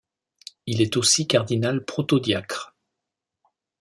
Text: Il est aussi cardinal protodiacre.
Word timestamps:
Il 0.65 0.81
est 0.81 0.97
aussi 0.97 1.27
cardinal 1.27 1.85
protodiacre. 1.85 2.75